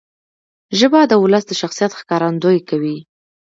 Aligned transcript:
ژبه 0.79 0.99
د 1.07 1.13
ولس 1.23 1.43
د 1.47 1.51
شخصیت 1.61 1.91
ښکارندویي 1.99 2.61
کوي. 2.69 2.97